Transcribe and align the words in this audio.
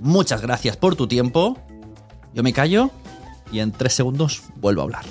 Muchas 0.00 0.42
gracias 0.42 0.76
por 0.76 0.96
tu 0.96 1.06
tiempo. 1.06 1.58
Yo 2.34 2.42
me 2.42 2.52
callo 2.52 2.90
y 3.50 3.60
en 3.60 3.72
tres 3.72 3.94
segundos 3.94 4.42
vuelvo 4.56 4.82
a 4.82 4.84
hablar. 4.84 5.04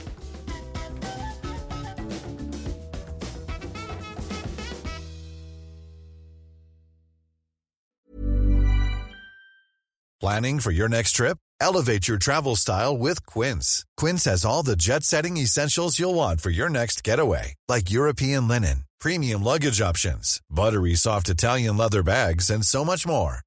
Planning 10.22 10.60
for 10.60 10.72
your 10.72 10.90
next 10.90 11.12
trip? 11.12 11.38
Elevate 11.62 12.08
your 12.08 12.18
travel 12.18 12.56
style 12.56 12.98
with 12.98 13.26
Quince. 13.28 13.86
Quince 13.96 14.24
has 14.26 14.44
all 14.44 14.64
the 14.64 14.76
jet 14.76 15.04
setting 15.04 15.38
essentials 15.38 16.00
you'll 16.00 16.16
want 16.16 16.42
for 16.42 16.50
your 16.50 16.68
next 16.70 17.04
getaway, 17.04 17.54
like 17.68 17.92
European 17.92 18.48
linen, 18.48 18.86
premium 19.00 19.44
luggage 19.44 19.82
options, 19.82 20.42
buttery 20.50 20.96
soft 20.96 21.30
Italian 21.30 21.78
leather 21.78 22.02
bags, 22.02 22.50
and 22.50 22.66
so 22.66 22.84
much 22.84 23.06
more. 23.06 23.45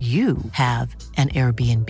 you 0.00 0.38
have 0.52 0.96
an 1.16 1.28
Airbnb. 1.28 1.88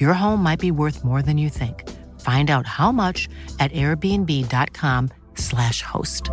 Your 0.00 0.14
home 0.14 0.42
might 0.42 0.60
be 0.60 0.72
worth 0.72 1.04
more 1.04 1.22
than 1.22 1.38
you 1.38 1.48
think. 1.48 1.84
Find 2.18 2.50
out 2.50 2.66
how 2.66 2.90
much 2.90 3.28
at 3.60 3.70
airbnb.com/slash 3.72 5.82
host. 5.82 6.30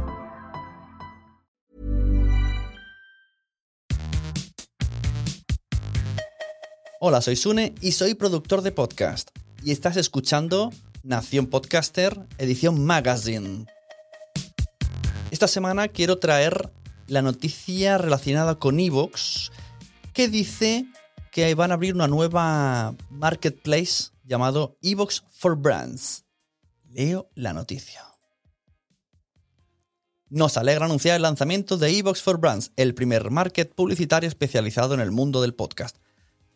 Hola, 6.99 7.21
soy 7.21 7.35
Sune 7.35 7.75
y 7.81 7.91
soy 7.91 8.15
productor 8.15 8.63
de 8.63 8.71
podcast. 8.71 9.29
Y 9.63 9.69
estás 9.71 9.97
escuchando 9.97 10.71
Nación 11.03 11.45
Podcaster, 11.45 12.25
edición 12.39 12.83
Magazine. 12.83 13.67
Esta 15.29 15.47
semana 15.47 15.87
quiero 15.87 16.17
traer 16.17 16.71
la 17.07 17.21
noticia 17.21 17.99
relacionada 17.99 18.55
con 18.55 18.79
Evox 18.79 19.51
que 20.15 20.29
dice 20.29 20.85
que 21.29 21.53
van 21.55 21.71
a 21.71 21.73
abrir 21.73 21.93
una 21.93 22.07
nueva 22.07 22.95
marketplace 23.09 24.11
llamado 24.23 24.77
Evox 24.81 25.25
for 25.29 25.57
Brands. 25.57 26.23
Leo 26.89 27.29
la 27.35 27.51
noticia. 27.51 28.01
Nos 30.29 30.55
alegra 30.55 30.85
anunciar 30.85 31.17
el 31.17 31.21
lanzamiento 31.21 31.77
de 31.77 31.89
Evox 31.97 32.21
for 32.21 32.39
Brands, 32.39 32.71
el 32.77 32.95
primer 32.95 33.29
market 33.29 33.75
publicitario 33.75 34.29
especializado 34.29 34.93
en 34.93 35.01
el 35.01 35.11
mundo 35.11 35.41
del 35.41 35.53
podcast. 35.53 35.97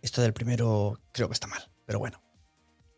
Esto 0.01 0.21
del 0.21 0.33
primero 0.33 1.01
creo 1.11 1.27
que 1.27 1.33
está 1.33 1.47
mal, 1.47 1.69
pero 1.85 1.99
bueno. 1.99 2.21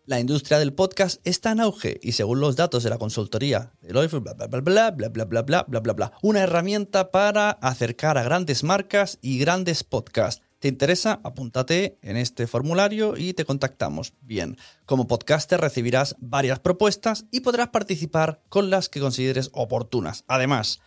La 0.05 0.19
industria 0.19 0.59
del 0.59 0.73
podcast 0.73 1.25
está 1.25 1.51
en 1.51 1.61
auge 1.61 1.99
y 2.03 2.11
según 2.11 2.39
los 2.39 2.55
datos 2.55 2.83
de 2.83 2.91
la 2.91 2.99
consultoría 2.99 3.71
de 3.81 3.93
bla 3.93 4.07
bla 4.07 4.19
bla 4.19 4.61
bla 4.61 4.91
bla 4.91 5.09
bla 5.09 5.25
bla 5.25 5.41
bla 5.41 5.65
bla 5.67 5.79
bla 5.79 5.93
bla 5.93 6.11
una 6.21 6.41
herramienta 6.41 7.09
para 7.11 7.49
acercar 7.49 8.17
a 8.17 8.23
grandes 8.23 8.63
marcas 8.63 9.17
y 9.21 9.39
grandes 9.39 9.83
podcasts. 9.83 10.43
¿Te 10.61 10.67
interesa? 10.67 11.19
Apúntate 11.23 11.97
en 12.03 12.17
este 12.17 12.45
formulario 12.45 13.17
y 13.17 13.33
te 13.33 13.45
contactamos. 13.45 14.13
Bien, 14.21 14.57
como 14.85 15.07
podcaster 15.07 15.59
recibirás 15.59 16.15
varias 16.19 16.59
propuestas 16.59 17.25
y 17.31 17.39
podrás 17.39 17.69
participar 17.69 18.43
con 18.47 18.69
las 18.69 18.87
que 18.87 18.99
consideres 18.99 19.49
oportunas. 19.53 20.23
Además, 20.27 20.79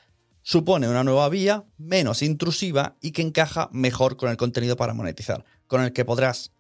supone 0.43 0.89
una 0.89 1.03
nueva 1.03 1.29
vía 1.29 1.65
menos 1.77 2.23
intrusiva 2.23 2.97
y 3.01 3.11
que 3.11 3.23
encaja 3.23 3.69
mejor 3.73 4.17
con 4.17 4.31
el 4.31 4.37
contenido 4.37 4.77
para 4.77 4.95
monetizar, 4.95 5.45
con 5.67 5.83
el 5.83 5.93
que 5.93 6.05
podrás 6.05 6.53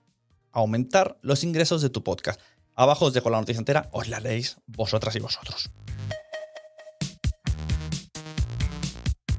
aumentar 0.50 1.16
los 1.22 1.44
ingresos 1.44 1.82
de 1.82 1.90
tu 1.90 2.02
podcast. 2.02 2.40
Abajo 2.74 3.04
os 3.04 3.14
dejo 3.14 3.30
la 3.30 3.38
noticia 3.38 3.60
entera, 3.60 3.90
os 3.92 4.08
la 4.08 4.18
leéis 4.18 4.56
vosotras 4.66 5.14
y 5.14 5.20
vosotros. 5.20 5.70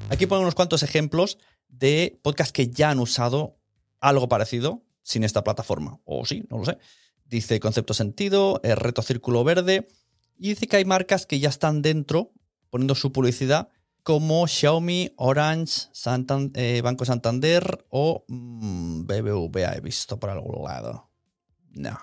Aquí 0.09 0.27
pongo 0.27 0.43
unos 0.43 0.55
cuantos 0.55 0.81
ejemplos 0.81 1.37
de 1.67 2.17
podcasts 2.21 2.53
que 2.53 2.69
ya 2.69 2.91
han 2.91 2.99
usado 2.99 3.57
algo 4.07 4.29
parecido 4.29 4.83
sin 5.01 5.23
esta 5.23 5.43
plataforma. 5.43 5.99
O 6.05 6.25
sí, 6.25 6.45
no 6.49 6.59
lo 6.59 6.65
sé. 6.65 6.77
Dice 7.25 7.59
Concepto 7.59 7.93
Sentido, 7.93 8.61
el 8.63 8.77
Reto 8.77 9.01
Círculo 9.01 9.43
Verde. 9.43 9.87
Y 10.37 10.49
dice 10.49 10.67
que 10.67 10.77
hay 10.77 10.85
marcas 10.85 11.25
que 11.25 11.39
ya 11.39 11.49
están 11.49 11.81
dentro 11.81 12.31
poniendo 12.69 12.93
su 12.93 13.11
publicidad 13.11 13.69
como 14.03 14.45
Xiaomi, 14.47 15.13
Orange, 15.15 15.89
eh, 16.53 16.81
Banco 16.83 17.05
Santander 17.05 17.87
o 17.89 18.23
mmm, 18.27 19.05
BBVA 19.07 19.77
he 19.77 19.81
visto 19.81 20.19
por 20.19 20.29
algún 20.29 20.63
lado. 20.63 21.09
No. 21.71 21.97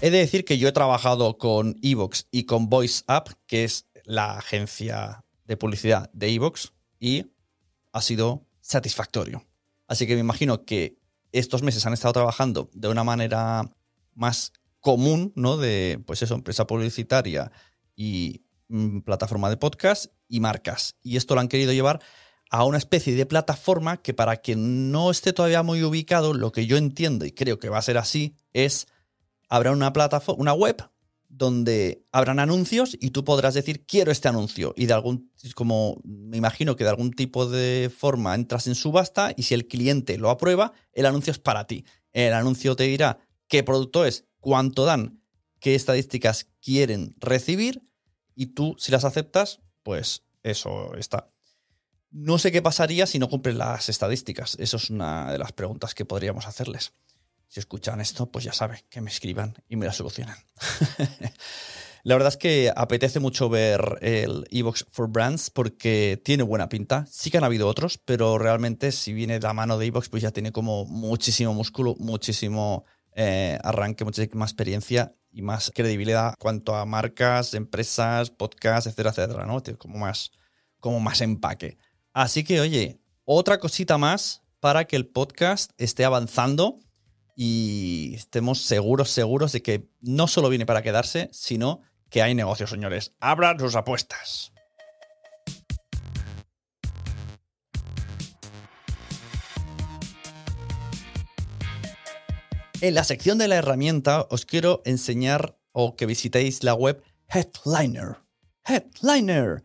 He 0.00 0.10
de 0.10 0.18
decir 0.18 0.44
que 0.44 0.58
yo 0.58 0.68
he 0.68 0.72
trabajado 0.72 1.38
con 1.38 1.78
Evox 1.82 2.26
y 2.32 2.44
con 2.44 2.68
Voice 2.68 3.04
App, 3.06 3.28
que 3.46 3.62
es 3.62 3.86
la 4.04 4.38
agencia 4.38 5.24
de 5.44 5.56
publicidad 5.56 6.10
de 6.12 6.34
Evox, 6.34 6.72
y 6.98 7.26
ha 7.92 8.00
sido 8.00 8.47
satisfactorio. 8.68 9.44
Así 9.86 10.06
que 10.06 10.14
me 10.14 10.20
imagino 10.20 10.64
que 10.64 10.98
estos 11.32 11.62
meses 11.62 11.84
han 11.86 11.94
estado 11.94 12.12
trabajando 12.12 12.70
de 12.74 12.88
una 12.88 13.02
manera 13.02 13.70
más 14.14 14.52
común, 14.80 15.32
¿no? 15.34 15.56
De, 15.56 16.02
pues 16.06 16.22
eso, 16.22 16.34
empresa 16.34 16.66
publicitaria 16.66 17.50
y 17.96 18.44
mm, 18.68 19.00
plataforma 19.00 19.50
de 19.50 19.56
podcast 19.56 20.12
y 20.28 20.40
marcas. 20.40 20.96
Y 21.02 21.16
esto 21.16 21.34
lo 21.34 21.40
han 21.40 21.48
querido 21.48 21.72
llevar 21.72 22.00
a 22.50 22.64
una 22.64 22.78
especie 22.78 23.14
de 23.14 23.26
plataforma 23.26 23.98
que 23.98 24.14
para 24.14 24.36
quien 24.36 24.90
no 24.90 25.10
esté 25.10 25.32
todavía 25.32 25.62
muy 25.62 25.82
ubicado, 25.82 26.34
lo 26.34 26.52
que 26.52 26.66
yo 26.66 26.76
entiendo 26.76 27.24
y 27.24 27.32
creo 27.32 27.58
que 27.58 27.68
va 27.68 27.78
a 27.78 27.82
ser 27.82 27.98
así, 27.98 28.36
es 28.52 28.86
habrá 29.48 29.72
una 29.72 29.92
plataforma, 29.92 30.40
una 30.40 30.52
web 30.52 30.76
donde 31.28 32.04
habrán 32.10 32.38
anuncios 32.38 32.96
y 33.00 33.10
tú 33.10 33.24
podrás 33.24 33.54
decir 33.54 33.84
quiero 33.86 34.10
este 34.10 34.28
anuncio 34.28 34.72
y 34.76 34.86
de 34.86 34.94
algún 34.94 35.30
como 35.54 36.00
me 36.04 36.38
imagino 36.38 36.74
que 36.74 36.84
de 36.84 36.90
algún 36.90 37.12
tipo 37.12 37.46
de 37.46 37.90
forma 37.94 38.34
entras 38.34 38.66
en 38.66 38.74
subasta 38.74 39.32
y 39.36 39.42
si 39.42 39.54
el 39.54 39.68
cliente 39.68 40.16
lo 40.16 40.30
aprueba 40.30 40.72
el 40.92 41.06
anuncio 41.06 41.30
es 41.30 41.38
para 41.38 41.66
ti 41.66 41.84
el 42.12 42.32
anuncio 42.32 42.76
te 42.76 42.84
dirá 42.84 43.18
qué 43.46 43.62
producto 43.62 44.06
es 44.06 44.24
cuánto 44.40 44.86
dan 44.86 45.22
qué 45.60 45.74
estadísticas 45.74 46.48
quieren 46.62 47.14
recibir 47.18 47.82
y 48.34 48.46
tú 48.46 48.74
si 48.78 48.90
las 48.90 49.04
aceptas 49.04 49.60
pues 49.82 50.24
eso 50.42 50.94
está 50.96 51.30
No 52.10 52.38
sé 52.38 52.50
qué 52.50 52.62
pasaría 52.62 53.06
si 53.06 53.18
no 53.18 53.28
cumplen 53.28 53.58
las 53.58 53.90
estadísticas. 53.90 54.56
Eso 54.58 54.78
es 54.78 54.88
una 54.88 55.30
de 55.30 55.38
las 55.38 55.52
preguntas 55.52 55.94
que 55.94 56.06
podríamos 56.06 56.46
hacerles. 56.46 56.92
Si 57.48 57.60
escuchan 57.60 58.00
esto, 58.00 58.30
pues 58.30 58.44
ya 58.44 58.52
saben, 58.52 58.78
que 58.88 59.00
me 59.00 59.10
escriban 59.10 59.54
y 59.68 59.76
me 59.76 59.86
la 59.86 59.92
solucionen. 59.92 60.36
La 62.04 62.14
verdad 62.14 62.28
es 62.28 62.36
que 62.36 62.72
apetece 62.74 63.20
mucho 63.20 63.48
ver 63.48 63.98
el 64.00 64.46
Evox 64.50 64.86
for 64.90 65.08
Brands 65.08 65.50
porque 65.50 66.20
tiene 66.24 66.42
buena 66.42 66.68
pinta. 66.68 67.06
Sí 67.10 67.30
que 67.30 67.38
han 67.38 67.44
habido 67.44 67.68
otros, 67.68 67.98
pero 67.98 68.38
realmente 68.38 68.92
si 68.92 69.12
viene 69.12 69.34
de 69.34 69.46
la 69.46 69.52
mano 69.52 69.78
de 69.78 69.86
Evox, 69.86 70.08
pues 70.08 70.22
ya 70.22 70.30
tiene 70.30 70.52
como 70.52 70.84
muchísimo 70.86 71.54
músculo, 71.54 71.96
muchísimo 71.98 72.84
eh, 73.12 73.58
arranque, 73.62 74.04
muchísima 74.04 74.44
experiencia 74.44 75.16
y 75.30 75.42
más 75.42 75.72
credibilidad 75.74 76.34
cuanto 76.38 76.76
a 76.76 76.86
marcas, 76.86 77.54
empresas, 77.54 78.30
podcasts, 78.30 78.86
etcétera, 78.86 79.10
etcétera, 79.10 79.44
¿no? 79.44 79.62
Tiene 79.62 79.78
como 79.78 79.98
más, 79.98 80.30
como 80.80 81.00
más 81.00 81.20
empaque. 81.20 81.78
Así 82.12 82.44
que, 82.44 82.60
oye, 82.60 83.00
otra 83.24 83.58
cosita 83.58 83.98
más 83.98 84.42
para 84.60 84.84
que 84.86 84.96
el 84.96 85.06
podcast 85.06 85.72
esté 85.78 86.04
avanzando 86.04 86.80
y 87.40 88.14
estemos 88.16 88.62
seguros, 88.62 89.10
seguros 89.10 89.52
de 89.52 89.62
que 89.62 89.88
no 90.00 90.26
solo 90.26 90.48
viene 90.48 90.66
para 90.66 90.82
quedarse, 90.82 91.30
sino 91.32 91.82
que 92.10 92.20
hay 92.20 92.34
negocios, 92.34 92.68
señores. 92.68 93.12
Abran 93.20 93.60
sus 93.60 93.76
apuestas. 93.76 94.52
En 102.80 102.94
la 102.94 103.04
sección 103.04 103.38
de 103.38 103.46
la 103.46 103.54
herramienta 103.54 104.26
os 104.30 104.44
quiero 104.44 104.82
enseñar 104.84 105.56
o 105.70 105.94
que 105.94 106.06
visitéis 106.06 106.64
la 106.64 106.74
web 106.74 107.04
Headliner. 107.28 108.16
Headliner. 108.64 109.62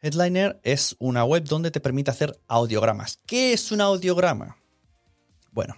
Headliner 0.00 0.58
es 0.62 0.96
una 0.98 1.26
web 1.26 1.44
donde 1.44 1.70
te 1.70 1.80
permite 1.80 2.12
hacer 2.12 2.40
audiogramas. 2.48 3.20
¿Qué 3.26 3.52
es 3.52 3.70
un 3.72 3.82
audiograma? 3.82 4.56
Bueno, 5.50 5.76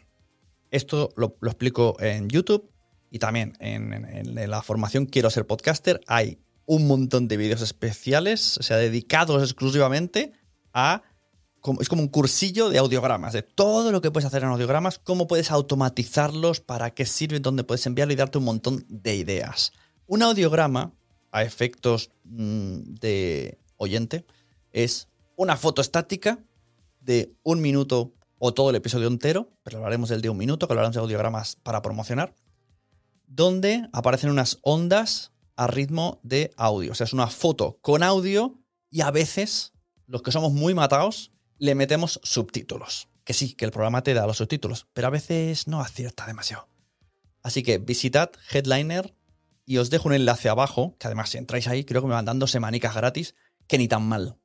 esto 0.72 1.10
lo, 1.16 1.36
explico 1.42 1.96
en 2.00 2.28
YouTube 2.28 2.68
y 3.10 3.18
también 3.18 3.52
en, 3.60 4.34
la 4.50 4.62
formación 4.62 5.06
Quiero 5.06 5.30
ser 5.30 5.46
podcaster 5.46 6.00
hay 6.06 6.38
un 6.66 6.86
montón 6.86 7.28
de 7.28 7.36
vídeos 7.36 7.60
especiales, 7.60 8.56
o 8.58 8.62
sea, 8.62 8.78
dedicados 8.78 9.42
exclusivamente 9.42 10.32
a... 10.72 11.02
Es 11.78 11.88
como 11.88 12.02
un 12.02 12.08
cursillo 12.08 12.70
de 12.70 12.78
audiogramas, 12.78 13.32
de 13.34 13.42
todo 13.42 13.92
lo 13.92 14.00
que 14.00 14.10
puedes 14.10 14.26
hacer 14.26 14.42
en 14.42 14.48
audiogramas, 14.48 14.98
cómo 14.98 15.28
puedes 15.28 15.52
automatizarlos, 15.52 16.60
para 16.60 16.92
qué 16.92 17.06
sirven, 17.06 17.40
dónde 17.40 17.62
puedes 17.62 17.86
enviarlo 17.86 18.12
y 18.12 18.16
darte 18.16 18.38
un 18.38 18.44
montón 18.44 18.84
de 18.88 19.14
ideas. 19.14 19.72
Un 20.08 20.22
audiograma, 20.22 20.92
a 21.30 21.44
efectos 21.44 22.10
mm, 22.24 22.94
de 23.00 23.58
oyente, 23.76 24.26
es 24.72 25.06
una 25.36 25.56
foto 25.56 25.82
estática 25.82 26.40
de 27.00 27.32
un 27.44 27.60
minuto 27.60 28.12
o 28.44 28.52
todo 28.52 28.70
el 28.70 28.76
episodio 28.76 29.06
entero, 29.06 29.52
pero 29.62 29.78
hablaremos 29.78 30.08
del 30.08 30.20
de 30.20 30.28
un 30.28 30.36
minuto, 30.36 30.66
que 30.66 30.72
hablaremos 30.72 30.96
de 30.96 31.00
audiogramas 31.00 31.54
para 31.62 31.80
promocionar, 31.80 32.34
donde 33.28 33.88
aparecen 33.92 34.30
unas 34.30 34.58
ondas 34.62 35.30
a 35.54 35.68
ritmo 35.68 36.18
de 36.24 36.50
audio. 36.56 36.90
O 36.90 36.94
sea, 36.96 37.04
es 37.04 37.12
una 37.12 37.28
foto 37.28 37.78
con 37.82 38.02
audio 38.02 38.58
y 38.90 39.02
a 39.02 39.12
veces, 39.12 39.74
los 40.08 40.22
que 40.22 40.32
somos 40.32 40.50
muy 40.50 40.74
matados, 40.74 41.30
le 41.58 41.76
metemos 41.76 42.18
subtítulos. 42.24 43.08
Que 43.22 43.32
sí, 43.32 43.54
que 43.54 43.64
el 43.64 43.70
programa 43.70 44.02
te 44.02 44.12
da 44.12 44.26
los 44.26 44.38
subtítulos, 44.38 44.88
pero 44.92 45.06
a 45.06 45.10
veces 45.10 45.68
no 45.68 45.80
acierta 45.80 46.26
demasiado. 46.26 46.66
Así 47.44 47.62
que 47.62 47.78
visitad 47.78 48.32
Headliner 48.50 49.14
y 49.64 49.76
os 49.76 49.88
dejo 49.88 50.08
un 50.08 50.14
enlace 50.14 50.48
abajo, 50.48 50.96
que 50.98 51.06
además 51.06 51.30
si 51.30 51.38
entráis 51.38 51.68
ahí, 51.68 51.84
creo 51.84 52.02
que 52.02 52.08
me 52.08 52.14
van 52.14 52.24
dando 52.24 52.48
semanicas 52.48 52.96
gratis, 52.96 53.36
que 53.68 53.78
ni 53.78 53.86
tan 53.86 54.02
mal. 54.02 54.41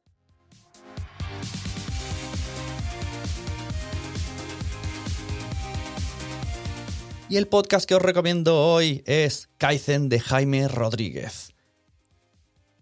Y 7.30 7.36
el 7.36 7.50
podcast 7.50 7.86
que 7.86 7.94
os 7.94 8.02
recomiendo 8.02 8.58
hoy 8.58 9.04
es 9.06 9.50
Kaizen 9.58 10.08
de 10.08 10.22
Jaime 10.22 10.70
Rodríguez. 10.70 11.54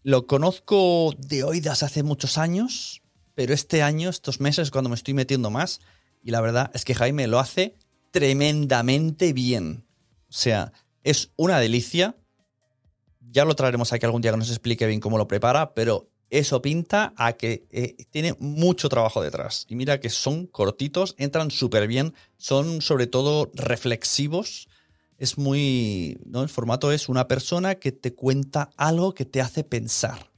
Lo 0.04 0.28
conozco 0.28 1.16
de 1.18 1.44
oídas 1.44 1.82
hace 1.82 2.04
muchos 2.04 2.38
años, 2.38 3.02
pero 3.34 3.56
este 3.56 3.82
año, 3.82 4.08
estos 4.08 4.40
meses, 4.40 4.70
cuando 4.70 4.90
me 4.92 4.96
estoy 4.96 5.16
metiendo 5.16 5.50
más, 5.50 5.82
y 6.24 6.30
la 6.30 6.42
verdad 6.42 6.70
es 6.76 6.86
que 6.86 6.94
Jaime 6.94 7.26
lo 7.26 7.40
hace 7.40 7.76
tremendamente 8.12 9.34
bien. 9.34 9.84
O 10.30 10.34
sea, 10.34 10.74
es 11.04 11.32
una 11.38 11.60
delicia. 11.60 12.16
Ya 13.32 13.46
lo 13.46 13.56
traeremos 13.56 13.94
aquí 13.94 14.06
algún 14.06 14.22
día 14.22 14.30
que 14.30 14.38
nos 14.38 14.52
explique 14.52 14.86
bien 14.86 15.00
cómo 15.00 15.18
lo 15.18 15.28
prepara, 15.28 15.74
pero 15.74 16.12
eso 16.30 16.62
pinta 16.62 17.14
a 17.18 17.34
que 17.34 17.68
eh, 17.72 17.96
tiene 18.10 18.36
mucho 18.40 18.90
trabajo 18.90 19.22
detrás. 19.22 19.66
Y 19.70 19.76
mira 19.76 20.00
que 20.00 20.10
son 20.10 20.48
cortitos, 20.48 21.16
entran 21.18 21.52
súper 21.52 21.88
bien, 21.88 22.14
son 22.38 22.82
sobre 22.82 23.08
todo 23.08 23.52
reflexivos. 23.54 24.68
Es 25.18 25.38
muy. 25.38 26.20
¿no? 26.26 26.44
El 26.44 26.50
formato 26.50 26.92
es 26.92 27.08
una 27.08 27.28
persona 27.28 27.76
que 27.76 27.92
te 27.92 28.14
cuenta 28.14 28.70
algo 28.76 29.14
que 29.14 29.26
te 29.26 29.42
hace 29.42 29.64
pensar. 29.64 30.32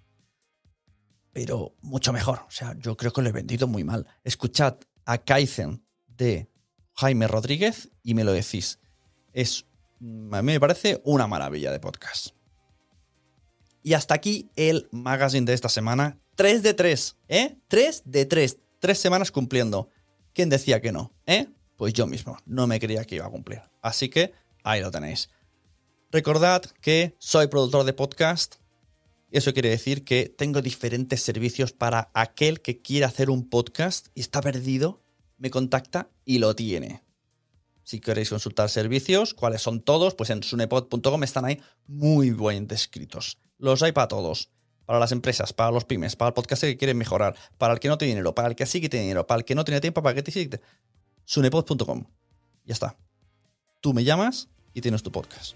Pero 1.31 1.75
mucho 1.81 2.13
mejor. 2.13 2.39
O 2.47 2.51
sea, 2.51 2.75
yo 2.79 2.97
creo 2.97 3.11
que 3.11 3.21
lo 3.21 3.29
he 3.29 3.33
vendido 3.33 3.67
muy 3.67 3.83
mal. 3.83 4.05
Escuchad 4.23 4.77
a 5.05 5.17
Kaizen 5.19 5.83
de 6.07 6.49
Jaime 6.93 7.27
Rodríguez 7.27 7.89
y 8.03 8.13
me 8.13 8.23
lo 8.23 8.33
decís. 8.33 8.79
Es. 9.33 9.65
A 9.99 10.41
mí 10.43 10.51
me 10.51 10.59
parece 10.59 11.01
una 11.05 11.25
maravilla 11.25 11.71
de 11.71 11.79
podcast. 11.79 12.36
Y 13.87 13.93
hasta 13.93 14.15
aquí 14.15 14.49
el 14.57 14.89
magazine 14.91 15.45
de 15.45 15.53
esta 15.53 15.69
semana. 15.69 16.19
3 16.35 16.61
de 16.61 16.73
3, 16.73 17.15
¿eh? 17.29 17.55
3 17.69 18.01
de 18.03 18.25
3. 18.25 18.57
Tres 18.79 18.97
semanas 18.97 19.31
cumpliendo. 19.31 19.89
¿Quién 20.33 20.49
decía 20.49 20.81
que 20.81 20.91
no? 20.91 21.13
¿Eh? 21.25 21.47
Pues 21.77 21.93
yo 21.93 22.05
mismo. 22.05 22.37
No 22.45 22.67
me 22.67 22.81
creía 22.81 23.05
que 23.05 23.15
iba 23.15 23.25
a 23.25 23.29
cumplir. 23.29 23.61
Así 23.81 24.09
que 24.09 24.33
ahí 24.65 24.81
lo 24.81 24.91
tenéis. 24.91 25.29
Recordad 26.11 26.63
que 26.81 27.15
soy 27.17 27.47
productor 27.47 27.85
de 27.85 27.93
podcast. 27.93 28.55
Eso 29.31 29.53
quiere 29.53 29.69
decir 29.69 30.03
que 30.03 30.27
tengo 30.37 30.61
diferentes 30.61 31.21
servicios 31.21 31.71
para 31.71 32.11
aquel 32.13 32.59
que 32.59 32.81
quiere 32.81 33.05
hacer 33.05 33.29
un 33.29 33.47
podcast 33.47 34.07
y 34.13 34.19
está 34.19 34.41
perdido, 34.41 35.01
me 35.37 35.49
contacta 35.49 36.09
y 36.25 36.39
lo 36.39 36.53
tiene. 36.57 37.05
Si 37.83 38.01
queréis 38.01 38.31
consultar 38.31 38.69
servicios, 38.69 39.33
cuáles 39.33 39.61
son 39.61 39.79
todos, 39.79 40.13
pues 40.13 40.29
en 40.29 40.43
sunepod.com 40.43 41.23
están 41.23 41.45
ahí 41.45 41.61
muy 41.87 42.31
bien 42.31 42.67
descritos. 42.67 43.37
Los 43.57 43.81
hay 43.83 43.92
para 43.92 44.07
todos. 44.07 44.50
Para 44.86 45.00
las 45.00 45.12
empresas, 45.12 45.51
para 45.51 45.71
los 45.71 45.83
pymes, 45.83 46.15
para 46.15 46.30
el 46.30 46.33
podcast 46.33 46.62
que 46.62 46.77
quieren 46.77 46.98
mejorar, 46.98 47.36
para 47.57 47.74
el 47.74 47.80
que 47.80 47.89
no 47.89 47.98
tiene 47.98 48.13
dinero, 48.13 48.33
para 48.33 48.48
el 48.48 48.56
que 48.56 48.65
sí 48.65 48.80
que 48.80 48.88
tiene 48.88 49.04
dinero, 49.04 49.28
para 49.28 49.40
el 49.40 49.45
que 49.45 49.54
no 49.54 49.66
tiene 49.66 49.81
tiempo, 49.81 50.02
para 50.02 50.18
el 50.18 50.23
que 50.23 50.31
sí. 50.31 50.49
Sunepod.com. 51.26 52.06
Ya 52.64 52.73
está. 52.73 52.95
Tú 53.81 53.94
me 53.94 54.06
llamas 54.06 54.47
y 54.73 54.80
tienes 54.80 55.04
tu 55.04 55.11
podcast. 55.11 55.56